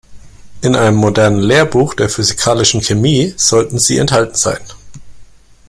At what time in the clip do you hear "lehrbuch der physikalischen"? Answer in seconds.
1.41-2.81